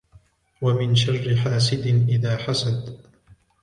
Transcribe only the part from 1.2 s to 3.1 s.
حَاسِدٍ إِذَا حَسَدَ